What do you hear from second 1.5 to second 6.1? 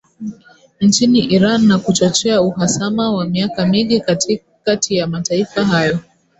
na kuchochea uhasama wa miaka mingi kati ya mataifa hayo